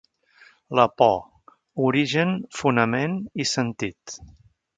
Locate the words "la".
0.77-0.85